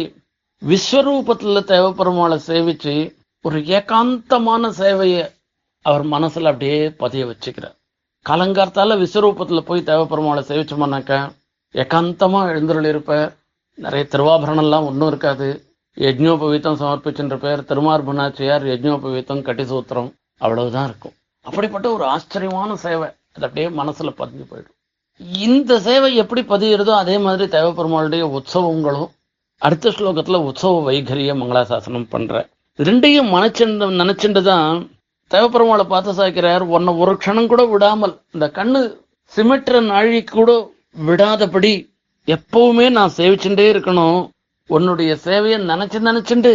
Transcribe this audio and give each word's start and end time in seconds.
விஸ்வரூபத்துல 0.62 1.60
தேவப்பெருமாளை 1.70 2.38
சேவிச்சு 2.46 2.94
ஒரு 3.42 3.58
ஏகாந்தமான 3.60 4.70
சேவையை 4.80 5.22
அவர் 5.82 6.04
மனசுல 6.06 6.42
அப்படியே 6.42 6.90
பதிய 6.90 7.26
வச்சுக்கிறார். 7.26 7.76
காலங்கார்த்தால 8.28 8.98
விஸ்வரூபத்துல 9.02 9.60
போய் 9.60 9.86
தேவப்பெருமாளை 9.86 10.42
சேவிச்சோம்னாக்கா 10.50 11.20
ஏகாந்தமா 11.74 12.42
எழுந்துருள் 12.52 12.88
இருப்ப 12.88 13.32
நிறைய 13.74 14.06
திருவாபரணம்லாம் 14.10 14.86
ஒன்றும் 14.86 15.08
இருக்காது. 15.08 15.48
யஜ்னோபவீத்தம் 15.96 16.80
சமர்ப்பிச்சுன்ற 16.82 17.36
பேர் 17.38 17.66
திருமார்பனாச்சியார் 17.70 18.64
யஜ்னோபவீத்தம் 18.72 19.44
கட்டிசூத்திரம் 19.48 20.12
அவ்வளவுதான் 20.38 20.88
இருக்கும். 20.88 21.12
அப்படிப்பட்ட 21.40 21.92
ஒரு 21.92 22.04
ஆச்சரியமான 22.04 22.76
சேவை. 22.76 23.08
அது 23.34 23.46
அப்படியே 23.46 23.68
மனசுல 23.82 24.10
பதிஞ்சு 24.20 24.46
போயிடும். 24.50 24.75
இந்த 25.46 25.72
சேவை 25.86 26.08
எப்படி 26.22 26.42
பதிகிறதோ 26.50 26.92
அதே 27.02 27.16
மாதிரி 27.24 27.44
தேவப்பெருமாளுடைய 27.56 28.24
உற்சவங்களும் 28.36 29.10
அடுத்த 29.62 29.92
ஸ்லோகத்துல 29.96 30.38
உற்சவ 30.48 30.80
வைகரிய 30.88 31.34
மங்களாசாசனம் 31.40 32.10
பண்ற. 32.14 32.34
ரெண்டையும் 32.78 33.30
மனச்செண்டு 33.34 33.86
நினைச்சுட்டு 34.00 34.42
தான் 34.50 34.70
தேவப்பெருமாளை 35.30 35.84
பார்த்து 35.92 36.16
சாய்க்கிறார். 36.18 36.64
உன்னை 36.74 36.92
ஒரு 37.02 37.12
க்ஷணம் 37.20 37.50
கூட 37.52 37.62
விடாமல் 37.72 38.14
இந்த 38.34 38.46
கண்ணு 38.58 38.80
சிமெட்ர 39.32 39.80
நாழி 39.90 40.20
கூட 40.36 40.50
விடாதபடி 41.08 41.72
எப்பவுமே 42.28 42.86
நான் 42.98 43.16
சேவிச்சுட்டே 43.18 43.66
இருக்கணும். 43.72 44.20
உன்னுடைய 44.70 45.12
சேவையை 45.26 45.58
நினைச்சு 45.72 45.98
நினைச்சுண்டு 46.10 46.52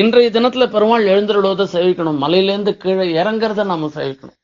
இன்றைய 0.00 0.28
தினத்துல 0.36 0.64
பெருமாள் 0.74 1.04
எழுந்திருடுவதை 1.12 1.66
சேவிக்கணும். 1.74 2.20
மலையிலேருந்து 2.22 2.72
கீழே 2.82 3.04
இறங்குறத 3.20 3.64
நாம 3.72 3.90
சேவிக்கணும். 3.98 4.36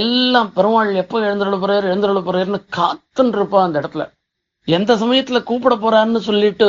எல்லாம் 0.00 0.50
பெருமாள் 0.56 0.90
எப்போ 1.02 1.16
எழுந்திருட 1.28 1.56
போறாரு 1.62 1.86
எழுந்திருட 1.92 2.20
போறாருன்னு 2.26 2.60
காத்துன்னு 2.78 3.36
இருப்பா 3.38 3.60
அந்த 3.66 3.76
இடத்துல. 3.82 4.04
எந்த 4.68 4.94
சமயத்துல 5.02 5.38
கூப்பிட 5.50 5.74
போறான்னு 5.84 6.20
சொல்லிட்டு 6.28 6.66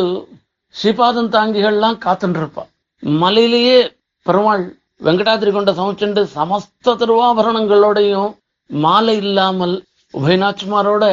ஸ்ரீபாதம் 0.75 1.33
தாங்கிகள்லாம் 1.37 1.97
காத்துன்னு 2.05 2.39
இருப்பா 2.41 2.63
மலையிலேயே 3.03 3.77
பெருமாள் 4.25 4.63
வெங்கடாத்திரி 5.03 5.51
கொண்ட 5.51 5.71
சமைச்சுண்டு 5.71 6.21
சமஸ்த 6.35 6.95
திருவாபரணங்களோடையும் 7.01 8.31
மாலை 8.69 9.15
இல்லாமல் 9.17 9.75
உபயநாச்சிமாரோட 10.13 11.05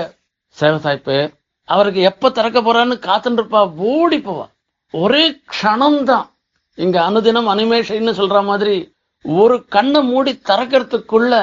சேவை 0.57 0.79
சாய்ப்பேர் 0.79 1.29
அவருக்கு 1.65 2.01
எப்ப 2.01 2.31
திறக்க 2.31 2.59
போறான்னு 2.61 2.95
காத்துட்டு 3.07 3.41
இருப்பா 3.41 3.61
ஓடி 3.77 4.19
போவா. 4.19 4.47
ஒரே 4.95 5.25
க்ஷணம்தான். 5.53 6.27
இங்க 6.75 6.99
அனுதினம் 7.09 7.49
அனிமேஷன்னு 7.55 8.13
சொல்ற 8.21 8.45
மாதிரி 8.45 8.77
ஒரு 9.25 9.65
கண்ணை 9.65 10.03
மூடி 10.03 10.41
திறக்கிறதுக்குள்ள 10.49 11.35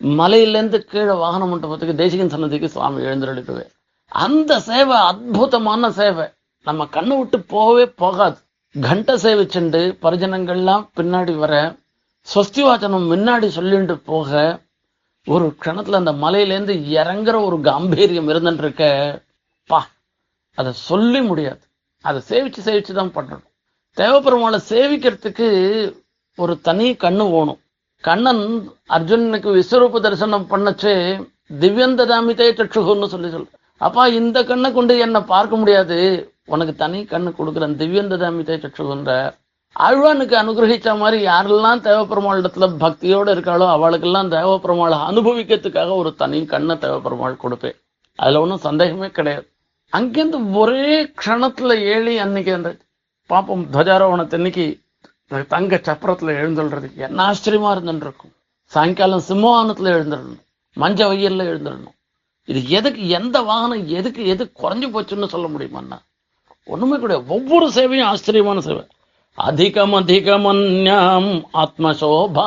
மலையிலேருந்து 0.00 0.78
கீழே 0.78 1.14
வாகனம் 1.22 1.48
மண்டபத்துக்கு 1.48 1.94
தேசிகன் 1.94 2.32
சன்னதிக்கு 2.34 2.68
சுவாமி 2.68 3.04
எழுந்தருளிக்குவே 3.04 3.64
அந்த 4.08 4.60
சேவை 4.60 4.96
அற்புதமான 4.96 5.90
சேவை. 5.90 6.26
நம்ம 6.66 6.86
கண்ணை 6.86 7.16
விட்டு 7.16 7.40
போகவே 7.40 7.86
போகாது. 8.02 8.38
கண்ட 8.74 9.14
சேவிச்சுண்டு 9.22 9.80
பரிஜனங்கள்லாம் 10.04 10.84
பின்னாடி 10.98 11.34
வர 11.42 11.54
ஸ்வஸ்தி 12.28 12.62
வாச்சனம் 12.66 13.04
முன்னாடி 13.12 13.46
சொல்லிட்டு 13.56 13.96
போக 14.10 14.30
ஒரு 15.26 15.46
க்ஷணத்துல 15.60 16.00
அந்த 16.02 16.12
மலையிலேருந்து 16.22 16.74
இறங்குற 16.98 17.36
ஒரு 17.48 17.56
காம்பீரியம் 17.68 18.30
இருந்துட்டு 18.32 18.64
இருக்க 18.64 18.84
பா 19.70 19.80
அதை 20.58 20.72
சொல்லி 20.88 21.20
முடியாது. 21.20 21.62
அதை 22.04 22.18
சேவிச்சு 22.30 22.60
சேவிச்சு 22.68 22.98
தான் 22.98 23.14
பண்ணணும். 23.16 23.46
தேவப்பெருமாளை 23.96 24.60
சேவிக்கிறதுக்கு 24.72 25.48
ஒரு 26.38 26.54
தனி 26.68 26.88
கண்ணு 27.04 27.24
ஓணும் 27.40 27.60
கண்ணன் 28.04 28.44
அர்ஜுனனுக்கு 28.96 29.50
விஸ்வரூப 29.58 30.00
தரிசனம் 30.06 30.50
பண்ணச்சு 30.52 30.92
திவ்யந்ததாமிதே 31.62 32.48
சற்றுகுன்னு 32.58 33.12
சொல்லி 33.14 33.30
சொல்ற 33.34 33.50
அப்பா 33.80 34.02
இந்த 34.20 34.38
கண்ணை 34.50 34.68
கொண்டு 34.72 34.94
என்னை 35.06 35.20
பார்க்க 35.34 35.56
முடியாது. 35.56 35.98
உனக்கு 36.48 36.74
தனி 36.74 36.98
கண்ணு 37.04 37.30
கொடுக்குறேன் 37.38 37.78
திவ்யந்ததாமிதே 37.80 38.56
சற்றுகின்ற 38.64 39.12
ஆழ்வானுக்கு 39.76 40.34
அனுகிரகிச்ச 40.40 40.88
மாதிரி 40.98 41.18
யாரெல்லாம் 41.26 41.80
தேவப்பெருமாளிடத்துல 41.86 42.66
பக்தியோட 42.82 43.28
இருக்காளோ 43.34 43.66
அவளுக்கெல்லாம் 43.76 44.30
தேவப்பெருமாளை 44.36 44.98
அனுபவிக்கிறதுக்காக 45.08 45.96
ஒரு 46.02 46.14
தனி 46.14 46.40
கண்ணை 46.44 46.76
தேவப்பெருமாள் 46.76 47.42
கொடுப்பேன் 47.44 47.76
அதுல 48.18 48.40
ஒன்றும் 48.40 48.64
சந்தேகமே 48.68 49.08
கிடையாது. 49.08 49.46
அங்கேருந்து 49.92 50.38
ஒரே 50.60 50.92
க்ஷணத்துல 51.20 51.72
ஏழி 51.94 52.14
அன்னைக்கு 52.18 52.52
அந்த 52.54 52.70
பாப்போம் 53.30 53.64
துவஜாரோகணத்தன்னைக்கு 53.74 54.64
தங்க 55.48 55.74
சப்பரத்துல 55.88 56.32
எழுந்துள்றதுக்கு 56.40 56.98
என்ன 57.06 57.20
ஆச்சரியமா 57.28 57.70
இருந்துருக்கும். 57.74 58.04
இருக்கும் 58.04 58.32
சாயங்காலம் 58.72 59.26
சிம்மவானத்தில் 59.28 59.94
எழுந்துடணும் 59.96 60.42
மஞ்ச 60.76 61.00
வெயில்ல 61.10 61.42
எழுந்துடணும் 61.52 61.96
இது 62.48 62.60
எதுக்கு 62.78 63.02
எந்த 63.18 63.36
வாகனம் 63.42 63.84
எதுக்கு 63.98 64.22
எது 64.32 64.44
குறைஞ்சு 64.62 64.88
போச்சுன்னு 64.94 65.32
சொல்ல 65.34 65.46
முடியுமாண்ணா? 65.48 65.98
ஒண்ணுமே 66.68 66.96
கிடையாது. 66.98 67.24
ஒவ்வொரு 67.28 67.66
சேவையும் 67.68 68.08
ஆச்சரியமான 68.10 68.60
சேவை. 68.60 68.84
அதிகம் 69.38 69.94
அதிகமன்யாம் 69.94 71.30
ஆத்மசோபாந்ததானம் 71.62 72.44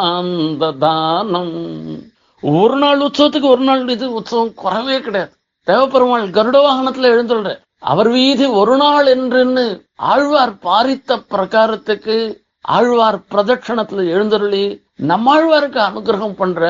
ஒரு 2.44 2.76
நாள் 2.76 3.02
உற்சவத்துக்கு 3.02 3.48
ஒரு 3.54 3.64
நாள் 3.64 3.84
இது 3.90 4.06
உற்சவம் 4.20 4.54
குறவே 4.64 4.98
கிடையாது. 5.00 5.32
தேவப்பெருமாள் 5.68 6.26
கருட 6.38 6.58
வாகனத்துல 6.66 7.10
எழுந்துள்ள 7.14 7.50
அவர் 7.84 8.10
வீதி 8.10 8.46
ஒரு 8.60 8.76
நாள் 8.78 9.08
என்றுன்னு 9.16 9.66
ஆழ்வார் 10.12 10.54
பாரித்த 10.66 11.20
பிரகாரத்துக்கு 11.32 12.18
ஆழ்வார் 12.76 13.20
பிரதட்சணத்துல 13.32 14.06
எழுந்தருளி 14.14 14.64
நம்மாழ்வாருக்கு 15.08 15.80
அனுகிரகம் 15.90 16.38
பண்ற 16.42 16.62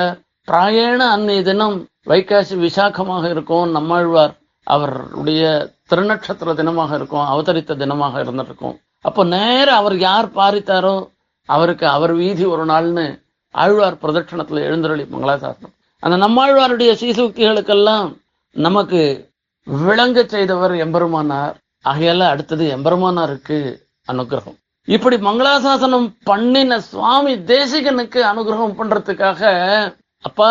பிராயண 0.47 0.99
அன்னைய 1.15 1.41
தினம் 1.41 1.77
வைகாசி 2.07 2.55
விசாகமாக 2.65 3.23
இருக்கும் 3.29 3.71
நம்மாழ்வார் 3.71 4.33
அவருடைய 4.67 5.43
திருநட்சத்திர 5.89 6.53
தினமாக 6.59 6.91
இருக்கும் 6.99 7.25
அவதரித்த 7.31 7.77
தினமாக 7.83 8.19
இருந்திருக்கும். 8.23 8.75
அப்போ 9.07 9.21
நேர 9.35 9.67
அவர் 9.79 9.95
யார் 10.07 10.27
பாரித்தாரோ 10.37 10.95
அவருக்கு 11.49 11.85
அவர் 11.95 12.13
வீதி 12.21 12.45
ஒரு 12.53 12.63
நாள்னு 12.71 13.05
ஆழ்வார் 13.63 14.01
பிரதட்சணத்துல 14.03 14.63
எழுந்தருளி 14.67 15.03
மங்களாசாசனம் 15.13 15.73
அந்த 16.03 16.15
நம்மாழ்வாருடைய 16.23 16.91
சீசூக்திகளுக்கெல்லாம் 17.01 18.07
நமக்கு 18.55 19.01
விளங்க 19.67 20.19
செய்தவர் 20.33 20.73
எம்பெருமானார். 20.85 21.55
ஆகையால 21.85 22.27
அடுத்தது 22.33 22.65
எம்பெருமானாருக்கு 22.75 23.57
அனுகிரகம். 24.07 24.57
இப்படி 24.87 25.17
மங்களாசாசனம் 25.27 26.07
பண்ணின 26.29 26.79
சுவாமி 26.89 27.33
தேசிகனுக்கு 27.53 28.19
அனுகிரகம் 28.31 28.77
பண்றதுக்காக 28.79 29.41
அப்பா 30.27 30.49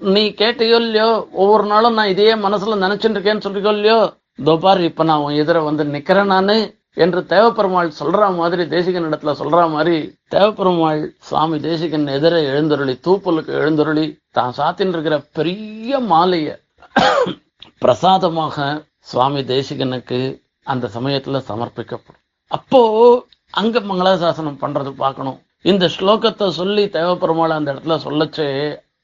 நீ 0.00 0.22
கேட்டையோ 0.40 0.78
இல்லையோ 0.84 1.10
ஒவ்வொரு 1.42 1.66
நாளும் 1.72 1.98
நான் 1.98 2.12
இதையே 2.12 2.34
மனசுல 2.46 2.78
நினைச்சுட்டு 2.84 3.16
இருக்கேன்னு 3.16 3.46
சொல்லிக்கோ 3.46 3.74
இல்லையோ 3.78 3.98
தோபார் 4.38 4.62
பாரு 4.62 4.84
இப்ப 4.84 5.04
நான் 5.04 5.24
உன் 5.24 5.40
எதிர 5.42 5.58
வந்து 5.64 5.84
நிக்கிறேன் 5.84 6.32
நானு 6.34 6.56
என்று 7.04 7.20
தேவப்பெருமாள் 7.32 7.88
சொல்ற 7.98 8.26
மாதிரி 8.34 8.62
தேசிகன் 8.68 9.06
இடத்துல 9.08 9.32
சொல்ற 9.40 9.60
மாதிரி 9.70 9.96
தேவப்பெருமாள் 10.30 11.02
சுவாமி 11.18 11.56
தேசிகன் 11.60 12.06
எதிர 12.06 12.34
எழுந்தருளி 12.52 12.94
தூப்பலுக்கு 13.06 13.52
எழுந்தருளி 13.60 14.06
தான் 14.30 14.56
சாத்தின் 14.56 14.92
இருக்கிற 14.92 15.18
பெரிய 15.32 16.00
மாலைய 16.12 16.56
பிரசாதமாக 17.78 18.56
சுவாமி 19.10 19.40
தேசிகனுக்கு 19.40 20.20
அந்த 20.62 20.90
சமயத்துல 20.94 21.40
சமர்ப்பிக்கப்படும். 21.48 22.22
அப்போ 22.50 22.80
அங்க 23.50 23.80
மங்களாசாசனம் 23.80 24.60
பண்றது 24.60 24.90
பார்க்கணும். 24.90 25.38
இந்த 25.62 25.84
ஸ்லோகத்தை 25.96 26.46
சொல்லி 26.48 26.84
தேவப்பெருமாள் 26.88 27.56
அந்த 27.56 27.68
இடத்துல 27.72 27.96
சொல்லச்சே 28.06 28.48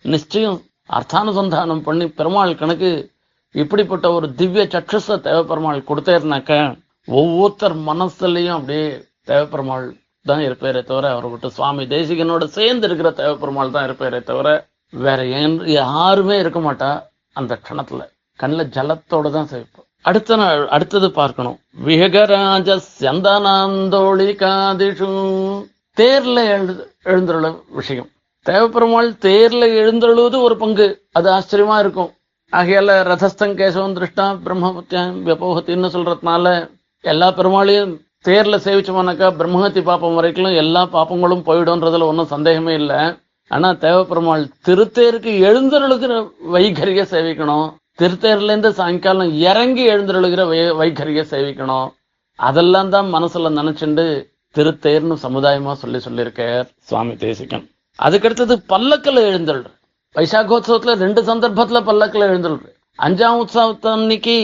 நிச்சயம் 0.05 0.59
அர்த்தானுசந்தானம் 0.91 1.83
பண்ணி 1.83 2.07
பெருமாள் 2.09 2.55
கணக்கு 2.55 2.91
இப்படிப்பட்ட 3.55 4.13
ஒரு 4.13 4.27
திவ்ய 4.35 4.65
சக்ஷஸ 4.65 5.17
தேவப்பெருமாள் 5.29 5.89
கொடுத்தேருனாக்க 5.91 6.79
ஒவ்வொருத்தர் 7.09 7.77
மனசுலையும் 7.89 8.57
அப்படியே 8.59 8.87
தேவப்பெருமாள் 9.27 9.87
தான் 10.27 10.41
இருப்பாரே 10.41 10.81
தவிர 10.85 11.11
அவரை 11.11 11.31
விட்டு 11.31 11.51
சுவாமி 11.51 11.85
தேசிகனோட 11.85 12.45
சேர்ந்து 12.45 12.87
இருக்கிற 12.87 13.11
தேவப்பெருமாள் 13.11 13.75
தான் 13.77 13.87
இருப்பாரே 13.89 14.21
தவிர 14.23 14.49
வேற 14.93 15.21
யாருமே 15.81 16.39
இருக்க 16.39 16.61
மாட்டா 16.61 16.91
அந்த 17.33 17.59
கணத்துல 17.69 18.03
கண்ணில் 18.39 18.73
ஜலத்தோட 18.75 19.31
தான் 19.31 19.47
சேர்ப்போம் 19.47 19.87
அடுத்த 20.03 20.37
நாள் 20.37 20.63
அடுத்தது 20.69 21.09
பார்க்கணும். 21.11 21.59
விகராஜ 21.85 22.77
சந்தனாந்தோழி 23.01 24.29
காதிஷு. 24.43 25.09
தேர்ல 25.97 26.39
எழு 26.55 26.75
எழுந்துள்ள 27.05 27.49
விஷயம். 27.69 28.09
தேவப்பெருமாள் 28.47 29.11
தேர்ல 29.27 29.65
எழுந்தழுவது 29.83 30.37
ஒரு 30.43 30.57
பங்கு. 30.57 30.87
அது 31.13 31.29
ஆச்சரியமா 31.31 31.79
இருக்கும். 31.79 32.11
ஆகையால 32.53 32.91
ரதஸ்தம் 33.09 33.57
கேசவம் 33.59 33.97
திருஷ்டா 33.97 34.25
பிரம்மபத்தியம் 34.45 35.19
வெப்போகத்தின்னு 35.27 35.89
சொல்றதுனால 35.95 36.47
எல்லா 37.05 37.29
பெருமாளையும் 37.31 37.93
தேர்ல 38.29 38.57
சேவிச்சோம்னாக்கா 38.65 39.29
பிரம்மஹத்தி 39.41 39.83
பாப்பம் 39.91 40.17
வரைக்கும் 40.19 40.59
எல்லா 40.63 40.83
பாப்பங்களும் 40.95 41.45
போயிடும்ன்றதுல 41.49 42.09
ஒன்றும் 42.11 42.33
சந்தேகமே 42.33 42.75
இல்லை. 42.75 42.99
ஆனா 43.51 43.69
தேவப்பெருமாள் 43.85 44.43
திருத்தேருக்கு 44.67 45.33
எழுந்தருளுகிற 45.49 46.13
வைகரிய 46.55 47.05
சேவிக்கணும். 47.15 47.69
திருத்தேர்ல 48.01 48.53
இருந்து 48.53 48.73
சாயங்காலம் 48.73 49.33
இறங்கி 49.49 49.85
எழுந்தருளுகிற 49.93 50.43
வை 50.53 50.61
வைகரிய 50.81 51.23
சேவிக்கணும். 51.33 51.89
அதெல்லாம் 52.39 52.93
தான் 52.95 53.09
மனசுல 53.15 53.51
நினைச்சுண்டு 53.61 54.05
திருத்தேர்னு 54.55 55.17
சமுதாயமா 55.27 55.73
சொல்லி 55.83 55.99
சொல்லியிருக்கார். 56.07 56.67
சுவாமி 56.89 57.17
தேசிகன் 57.17 57.67
அதுக்கடுத்தது 57.99 58.55
பல்லக்கில் 58.73 59.29
எழுந்தருள். 59.31 59.67
வைசாகோத்சவத்துல 60.17 60.95
ரெண்டு 61.03 61.21
சந்தர்ப்பத்துல 61.23 61.81
பல்லக்கில் 61.89 62.25
எழுந்தருள் 62.29 62.63
அஞ்சாம் 62.99 63.37
உற்சவத்தன்னைக்கு 63.43 64.37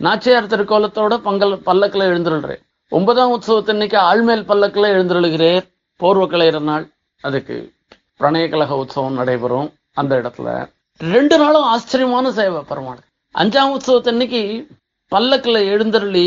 நாச்சியார் 0.00 0.50
திருக்கோலத்தோட 0.52 1.14
பங்கல் 1.18 1.54
பல்லக்கில் 1.68 2.04
எழுந்தருள்றேன். 2.10 2.60
ஒன்பதாம் 2.92 3.32
உற்சவத்தன்னைக்கு 3.34 3.98
ஆழ்மேல் 4.10 4.44
பல்லக்கில் 4.50 4.92
எழுந்தருளுகிறேர் 4.96 5.64
போர்வ 6.00 6.24
கலையிற 6.26 6.60
நாள். 6.60 6.84
அதுக்கு 7.24 7.56
பிரணய 8.20 8.44
கழக 8.48 8.76
உற்சவம் 8.76 9.18
நடைபெறும் 9.20 9.68
அந்த 9.92 10.12
இடத்துல. 10.20 10.48
ரெண்டு 11.00 11.36
நாளும் 11.38 11.68
ஆச்சரியமான 11.72 12.32
சேவை 12.38 12.62
பெருமாள். 12.68 13.02
அஞ்சாம் 13.34 13.74
உற்சவத்தன்னைக்கு 13.74 14.42
பல்லக்கில் 15.12 15.60
எழுந்தருளி 15.74 16.26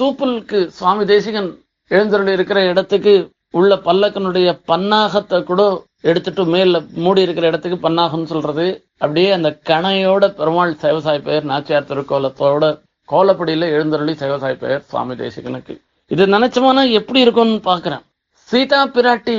தூப்பலுக்கு 0.00 0.58
சுவாமி 0.78 1.04
தேசிகன் 1.04 1.50
எழுந்தருளி 1.90 2.32
இருக்கிற 2.32 2.60
இடத்துக்கு 2.72 3.14
உள்ள 3.50 3.74
பல்லக்கனுடைய 3.86 4.48
பன்னாகத்தை 4.68 5.38
கூட 5.42 5.62
எடுத்துட்டு 6.08 6.42
மேல 6.52 6.80
மூடி 7.04 7.24
இருக்கிற 7.26 7.46
இடத்துக்கு 7.50 7.78
பன்னாகம்னு 7.86 8.32
சொல்றது. 8.32 8.66
அப்படியே 9.02 9.30
அந்த 9.38 9.50
கணையோட 9.70 10.26
பெருமாள் 10.38 10.80
சேவசாய் 10.84 11.26
பெயர் 11.26 11.50
நாச்சியார் 11.52 11.88
திருக்கோலத்தோட 11.90 12.68
கோலப்படியில 13.12 13.68
எழுந்தருளி 13.76 14.14
சேவசாய் 14.22 14.60
பெயர் 14.62 14.86
சுவாமி 14.90 15.14
தேசிகனுக்கு. 15.24 15.74
இது 16.14 16.26
நினைச்சோம்னா 16.36 16.84
எப்படி 17.00 17.20
இருக்கும்னு 17.24 17.58
பாக்குறேன். 17.70 18.04
சீதா 18.48 18.78
பிராட்டி 18.94 19.36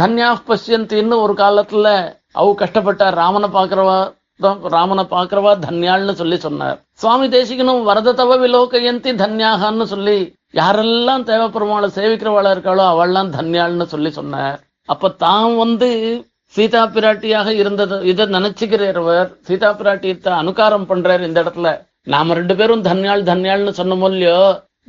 தன்யா 0.00 0.28
பஷ்யந்தின்னு 0.48 1.16
ஒரு 1.24 1.34
காலத்துல 1.42 1.88
அவ 2.40 2.46
கஷ்டப்பட்டா 2.62 3.06
ராமனை 3.20 3.48
பாக்குறவா 3.58 3.98
தான் 4.44 4.58
ராமனை 4.74 5.04
பாக்குறவா 5.12 5.52
தன்யாள்னு 5.66 6.14
சொல்லி 6.20 6.36
சொன்னார். 6.44 6.78
சுவாமி 7.02 7.26
தேசிகனும் 7.36 7.86
வரத 7.90 8.24
விலோகயந்தி 8.42 9.12
தன்யாகான்னு 9.22 9.86
சொல்லி 9.92 10.18
யாரெல்லாம் 10.58 11.24
தேவப்பெருமாளை 11.30 11.88
சேவிக்கிறவாளா 11.96 12.52
இருக்காளோ 12.54 12.84
அவள்லாம் 12.92 13.30
தன்யாள்னு 13.38 13.86
சொல்லி 13.94 14.10
சொன்னார். 14.18 14.58
அப்ப 14.88 15.10
தான் 15.24 15.56
வந்து 15.56 15.88
சீதா 16.54 16.82
பிராட்டியாக 16.94 17.48
இருந்தது 17.62 17.96
இதை 18.10 18.24
நினைச்சுக்கிறவர் 18.26 19.28
சீதா 19.48 19.70
பிராட்டியத்தை 19.80 20.30
அனுகாரம் 20.42 20.88
பண்றாரு 20.90 21.22
இந்த 21.30 21.38
இடத்துல. 21.44 21.70
நாம 22.14 22.34
ரெண்டு 22.34 22.54
பேரும் 22.56 22.82
தன்யாள் 22.82 23.28
தன்யாள்னு 23.30 23.72
சொன்னோமோ 23.80 24.08
இல்லையோ? 24.12 24.38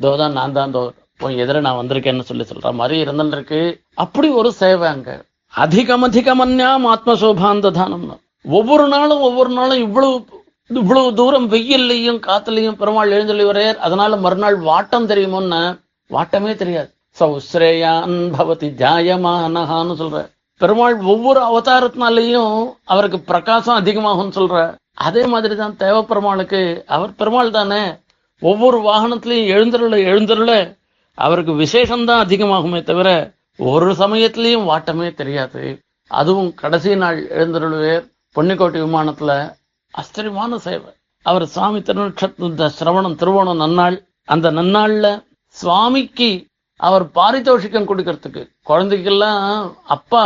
தோதான் 0.02 0.36
நான் 0.40 0.56
தான் 0.58 0.74
தோ 0.76 0.82
உன் 1.20 1.40
எதிர 1.44 1.60
நான் 1.66 1.80
வந்திருக்கேன்னு 1.80 2.28
சொல்லி 2.30 2.46
சொல்ற 2.52 2.70
மாதிரி 2.72 2.98
இருந்துட்டு 3.04 3.36
இருக்கு. 3.38 3.62
அப்படி 4.04 4.28
ஒரு 4.42 4.50
சேவை 4.52 4.88
அங்க. 4.90 5.12
அதிகம் 5.54 6.06
அதிகமன்யாம் 6.08 6.86
ஆத்மசோபாந்ததானம்னு. 6.94 8.16
ஒவ்வொரு 8.58 8.86
நாளும் 8.88 9.22
ஒவ்வொரு 9.22 9.50
நாளும் 9.50 9.82
இவ்வளவு 9.86 10.38
இவ்வளவு 10.70 11.10
தூரம் 11.14 11.48
வெயில்லையும் 11.52 12.20
காத்துலையும் 12.28 12.80
பெருமாள் 12.80 13.14
எழுந்தள்ளி 13.18 13.46
வரையர் 13.50 13.84
அதனால 13.86 14.18
மறுநாள் 14.26 14.58
வாட்டம் 14.70 15.10
தெரியுமோன்னு 15.12 15.62
வாட்டமே 16.10 16.54
தெரியாது. 16.56 16.90
சௌஸ்ரேயான் 17.20 18.32
பவதி 18.38 18.68
ஜாயமானஹான்னு 18.82 19.96
சொல்ற. 20.02 20.32
பெருமாள் 20.58 21.02
ஒவ்வொரு 21.02 21.40
அவதாரத்தினாலையும் 21.42 22.74
அவருக்கு 22.84 23.20
பிரகாசம் 23.20 23.86
அதிகமாகும்னு 23.86 24.38
சொல்ற. 24.38 24.76
அதே 24.94 25.26
மாதிரி 25.26 25.56
தான் 25.56 25.76
தேவ 25.76 26.04
பெருமாளுக்கு 26.04 26.84
அவர் 26.88 27.16
பெருமாள் 27.16 27.52
தானே. 27.52 27.82
ஒவ்வொரு 28.42 28.82
வாகனத்திலையும் 28.82 29.48
எழுந்தருள 29.48 29.98
எழுந்தருள 29.98 30.78
அவருக்கு 31.14 31.52
விசேஷம்தான் 31.52 32.24
அதிகமாகுமே 32.26 32.84
தவிர 32.84 33.32
ஒரு 33.58 33.92
சமயத்திலையும் 33.92 34.64
வாட்டமே 34.64 35.14
தெரியாது. 35.14 35.80
அதுவும் 36.08 36.54
கடைசி 36.54 36.96
நாள் 36.96 37.28
எழுந்தருளுவேர் 37.28 38.12
பொன்னிக்கோட்டை 38.36 38.82
விமானத்துல. 38.82 39.56
ஆச்சரியமான 39.92 40.58
சேவை. 40.58 40.94
அவர் 41.22 41.46
சுவாமி 41.46 41.80
திருநட்சத்திர 41.80 42.70
சிரவணம் 42.80 43.18
திருவோணம் 43.20 43.62
நன்னாள். 43.62 44.06
அந்த 44.26 44.52
நன்னாள்ல 44.52 45.24
சுவாமிக்கு 45.48 46.48
அவர் 46.80 47.06
பாரிதோஷிக்கம் 47.16 47.90
கொடுக்கறதுக்கு. 47.90 48.42
குழந்தைக்கெல்லாம் 48.64 49.46
அப்பா 49.88 50.24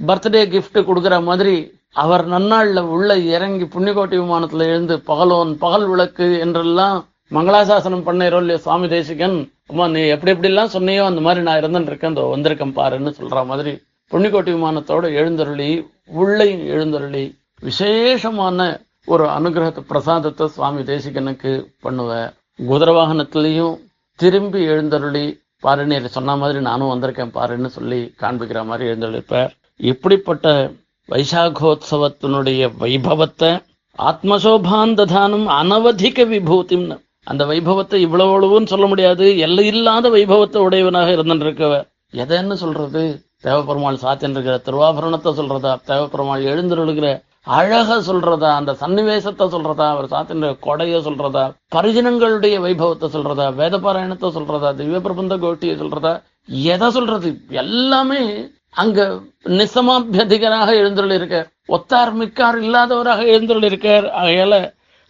பர்த்டே 0.00 0.42
கிஃப்ட் 0.52 0.78
கொடுக்குற 0.86 1.16
மாதிரி 1.22 1.54
அவர் 1.96 2.24
நன்னாள்ல 2.26 2.80
உள்ள 2.94 3.10
இறங்கி 3.32 3.64
புண்ணியக்கோட்டை 3.74 4.18
விமானத்துல 4.18 4.66
எழுந்து 4.66 4.94
பகலோன் 5.08 5.50
பகல் 5.58 5.86
விளக்கு 5.88 6.26
என்றெல்லாம் 6.44 6.98
மங்களாசாசனம் 7.30 8.06
பண்ணேரோ 8.06 8.38
இல்லையோ 8.40 8.58
சுவாமி 8.58 8.88
தேசிகன் 8.88 9.36
அம்மா 9.70 9.84
நீ 9.86 10.00
எப்படி 10.06 10.32
எப்படிலாம் 10.32 10.72
சொன்னியோ 10.74 11.02
அந்த 11.04 11.20
மாதிரி 11.20 11.42
நான் 11.42 11.60
இருந்துட்டு 11.60 11.90
இருக்கேன் 11.92 12.12
இந்த 12.12 12.24
வந்திருக்கேன் 12.32 12.74
பாருன்னு 12.76 13.12
சொல்ற 13.18 13.42
மாதிரி 13.46 13.72
புண்ணிக்கோட்டை 14.10 14.52
விமானத்தோட 14.52 15.06
எழுந்தருளி 15.20 15.68
உள்ளையும் 16.14 16.64
எழுந்தருளி 16.74 17.24
விசேஷமான 17.62 18.58
ஒரு 19.08 19.24
அனுகிரகத்தை 19.36 19.82
பிரசாதத்தை 19.84 20.46
சுவாமி 20.48 20.82
தேசிகனுக்கு 20.84 21.52
பண்ணுவேன் 21.82 22.28
குதிரை 22.62 22.94
வாகனத்திலையும் 22.94 23.76
திரும்பி 24.18 24.60
எழுந்தருளி 24.72 25.26
பாரு 25.62 25.86
நீ 25.86 25.96
சொன்ன 26.16 26.36
மாதிரி 26.36 26.60
நானும் 26.60 26.92
வந்திருக்கேன் 26.92 27.34
பாருன்னு 27.38 27.70
சொல்லி 27.76 28.00
காண்பிக்கிற 28.20 28.60
மாதிரி 28.64 28.90
எழுந்தருளிப்பார் 28.90 29.52
இப்படிப்பட்ட 29.80 30.46
வைசாகோத்சவத்தினுடைய 31.08 32.62
வைபவத்தை 32.80 33.50
ஆத்மசோபாந்ததானம் 33.98 35.46
அனவதிக 35.60 36.24
விபூதிம்னு 36.32 36.96
அந்த 37.24 37.42
வைபவத்தை 37.44 37.98
இவ்வளவுன்னு 38.06 38.66
சொல்ல 38.66 38.86
முடியாது. 38.86 39.26
எல்லை 39.38 39.66
இல்லாத 39.66 40.06
வைபவத்தை 40.10 40.60
உடையவனாக 40.66 41.10
இருந்திருக்கவர் 41.16 41.84
எதைன்னு 42.14 42.56
சொல்றது? 42.62 43.02
தேவப்பெருமாள் 43.42 44.02
சாத்தின் 44.02 44.34
இருக்கிற 44.36 44.56
திருவாபரணத்தை 44.66 45.30
சொல்றதா? 45.38 45.72
தேவப்பெருமாள் 45.86 46.48
எழுந்திருக்கிற 46.52 47.08
அழக 47.46 48.00
சொல்றதா 48.00 48.50
அந்த 48.56 48.72
சன்னிவேசத்தை 48.80 49.46
சொல்றதா 49.54 49.86
அவர் 49.90 50.10
சாத்தின 50.10 50.50
கொடைய 50.66 50.98
சொல்றதா 51.06 51.44
பரிஜனங்களுடைய 51.76 52.56
வைபவத்தை 52.64 53.08
சொல்றதா 53.14 53.46
வேதபாராயணத்தை 53.60 54.28
சொல்றதா 54.36 54.74
திவ்ய 54.74 55.00
பிரபந்த 55.00 55.36
கோட்டியை 55.38 55.76
சொல்றதா 55.76 56.12
எதை 56.74 56.90
சொல்றது? 56.90 57.28
எல்லாமே 57.62 58.20
அங்க 58.82 59.00
நிசமாபியதிகராக 59.44 60.68
எழுந்துள்ள 60.82 61.12
இருக்கார் 61.14 61.48
ஒத்தார் 61.68 62.12
மிக்கார் 62.20 62.58
இல்லாதவராக 62.62 63.26
எழுந்துள்ள 63.34 63.64
இருக்கார் 63.64 64.06
ஆகையால 64.20 64.54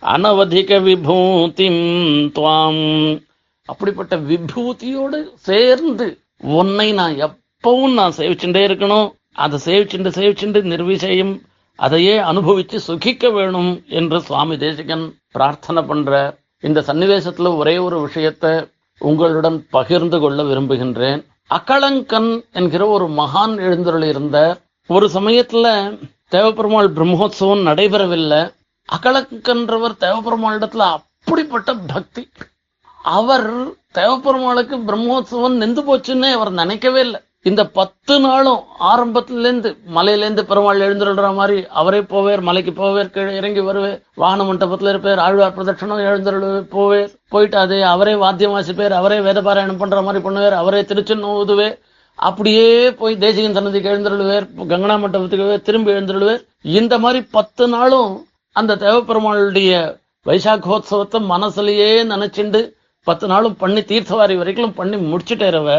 அனவதிக 0.03 0.81
விபூதி 0.83 1.69
துவாம். 2.37 3.21
அப்படிப்பட்ட 3.69 4.17
விபூதியோடு 4.17 5.19
சேர்ந்து 5.35 6.07
உன்னை 6.61 6.93
நான் 6.93 7.15
எப்பவும் 7.27 7.93
நான் 7.93 8.17
சேவிச்சுட்டே 8.17 8.63
இருக்கணும். 8.69 9.09
அதை 9.33 9.59
சேவிச்சுண்டு 9.65 10.11
சேவிச்சுண்டு 10.19 10.63
நிர்விஷயம் 10.63 11.33
அதையே 11.77 12.19
அனுபவிச்சு 12.19 12.77
சுகிக்க 12.77 13.31
வேணும் 13.31 13.83
என்று 13.89 14.21
சுவாமி 14.21 14.57
தேசிகன் 14.59 15.15
பிரார்த்தனை 15.31 15.83
பண்ற 15.83 16.41
இந்த 16.61 16.81
சன்னிவேசத்துல 16.81 17.57
ஒரே 17.57 17.79
ஒரு 17.79 18.01
விஷயத்தை 18.01 18.69
உங்களுடன் 18.99 19.67
பகிர்ந்து 19.71 20.21
கொள்ள 20.21 20.43
விரும்புகின்றேன். 20.43 21.25
அக்களங்கன் 21.51 22.45
என்கிற 22.53 22.87
ஒரு 22.87 23.07
மகான் 23.09 23.57
எழுந்தருள் 23.57 24.03
இருந்த 24.03 24.61
ஒரு 24.87 25.07
சமயத்துல 25.07 25.67
தேவப்பெருமாள் 26.31 26.89
பிரம்மோத்சவம் 26.97 27.67
நடைபெறவில்லை. 27.69 28.55
அக்களங்கன்றவர் 28.89 29.95
தேவப்பெருமாளிடத்துல 30.01 30.79
அப்படிப்பட்ட 30.79 31.75
பக்தி. 31.75 32.29
அவர் 33.03 33.67
தேவப்பெருமாளுக்கு 33.95 34.77
பிரம்மோத்சவம் 34.89 35.57
நின்று 35.57 35.83
போச்சுன்னே 35.83 36.33
அவர் 36.33 36.51
நினைக்கவே 36.51 37.01
இல்லை. 37.01 37.21
இந்த 37.49 37.63
பத்து 37.79 38.15
நாளும் 38.25 38.61
ஆரம்பத்திலேருந்து 38.91 39.71
மலையிலேருந்து 39.95 40.43
பெருமாள் 40.51 40.83
எழுந்துடுற 40.87 41.29
மாதிரி 41.39 41.57
அவரே 41.81 42.01
போவேர் 42.13 42.43
மலைக்கு 42.49 42.73
போவேர் 42.81 43.11
கீழே 43.15 43.33
இறங்கி 43.39 43.63
வருவேர். 43.69 43.97
வாகன 44.23 44.45
மண்டபத்தில் 44.49 44.91
இருப்பார் 44.91 45.23
ஆழ்வார் 45.25 45.55
பிரதட்சணம் 45.57 46.05
எழுந்துரு 46.11 46.51
போவேர். 46.75 47.11
போயிட்டு 47.29 47.57
அதே 47.59 47.79
அவரே 47.95 48.15
வாத்தியம் 48.25 48.55
வாசிப்பேர் 48.57 48.95
அவரே 48.99 49.19
வேதபாராயணம் 49.27 49.81
பண்ற 49.81 50.03
மாதிரி 50.03 50.21
பண்ணுவார் 50.27 50.57
அவரே 50.63 50.83
திருச்சின்னு 50.91 51.33
ஊதுவேர். 51.41 51.75
அப்படியே 52.19 52.69
போய் 53.01 53.21
தேசிகன் 53.25 53.57
சன்னதிக்கு 53.59 53.91
எழுந்துருளுவேர் 53.93 54.47
கங்கனா 54.73 54.97
மண்டபத்துக்கு 55.05 55.63
திரும்பி 55.69 55.93
எழுந்துருளுவேர். 55.93 56.43
இந்த 56.81 56.95
மாதிரி 57.05 57.23
பத்து 57.39 57.67
நாளும் 57.69 58.13
அந்த 58.57 58.77
தேவப்பெருமாளுடைய 58.85 59.73
வைசாகோத்சவத்தை 60.27 61.21
மனசுலயே 61.35 61.91
நினைச்சுண்டு 62.13 62.61
பத்து 63.07 63.27
நாளும் 63.27 63.57
பண்ணி 63.63 63.81
தீர்த்தவாரி 63.91 64.35
வரைக்கும் 64.43 64.77
பண்ணி 64.81 64.97
முடிச்சுட்டேரவ 65.11 65.71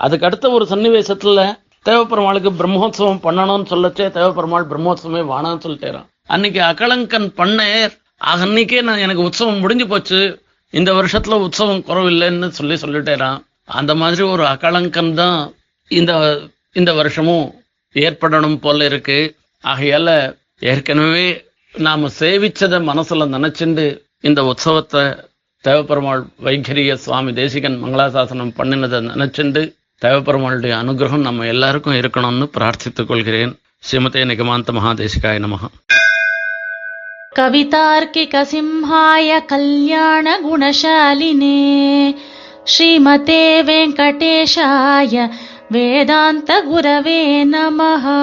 அதுக்கு 0.00 0.26
அடுத்த 0.26 0.50
ஒரு 0.50 0.64
சன்னிவேசத்துல 0.70 1.40
தேவப்பெருமாளுக்கு 1.86 2.50
பிரம்மோத்சவம் 2.58 3.24
பண்ணணும்னு 3.24 3.66
சொல்லச்சே 3.70 4.06
தேவப்பெருமாள் 4.14 4.68
பிரம்மோத்சவமே 4.70 5.22
வானான்னு 5.30 5.64
சொல்லிட்டேறான் 5.64 6.08
அன்னைக்கு 6.26 6.60
அகலங்கன் 6.60 7.28
பண்ணேர் 7.36 7.92
அன்னைக்கே 8.24 8.80
நான் 8.80 8.98
எனக்கு 8.98 9.22
உற்சவம் 9.22 9.58
முடிஞ்சு 9.58 9.86
போச்சு 9.86 10.20
இந்த 10.72 10.92
வருஷத்துல 10.92 11.38
உற்சவம் 11.40 11.84
குறவில்லைன்னு 11.86 12.48
சொல்லி 12.48 12.74
சொல்லிட்டேறான் 12.74 13.38
அந்த 13.70 13.94
மாதிரி 13.94 14.22
ஒரு 14.22 14.44
அகலங்கன் 14.46 15.14
தான் 15.14 15.38
இந்த 15.90 16.12
இந்த 16.72 16.92
வருஷமும் 16.92 17.46
ஏற்படணும் 17.94 18.58
போல 18.58 18.84
இருக்கு. 18.84 19.16
ஆகையால 19.64 20.08
ஏற்கனவே 20.62 21.24
நாம 21.74 22.08
சேவிச்சதை 22.20 22.78
மனசுல 22.86 23.26
நினைச்சுண்டு 23.28 23.86
இந்த 24.20 24.42
உற்சவத்தை 24.42 25.02
தேவப்பெருமாள் 25.64 26.22
வைகரிய 26.44 26.94
சுவாமி 26.94 27.32
தேசிகன் 27.32 27.84
மங்களாசாசனம் 27.84 28.54
பண்ணினதை 28.58 29.00
நினைச்சுண்டு 29.06 29.62
தேவப்பெருமாளுடைய 30.04 30.72
அனுகிரகம் 30.82 31.20
நம்ம 31.20 31.46
எல்லாருக்கும் 31.46 31.94
இருக்கணும்னு 31.94 32.48
பிரார்த்தித்துக் 32.58 33.06
கொள்கிறேன். 33.06 33.58
ஸ்ரீமதே 33.90 34.24
நிகமாந்த 34.24 34.72
மகாதேசிகாய 34.72 35.46
நமக. 35.46 35.68
கவிதார்க்கிக 37.36 38.42
சிம்ஹாய 38.42 39.44
கல்யாண 39.44 40.40
குணசாலினே. 40.40 42.16
ஸ்ரீமதே 42.64 43.62
வெங்கடேஷாய 43.62 45.30
வேதாந்த 45.70 46.64
குரவே 46.70 47.48
நமஹா 47.52 48.18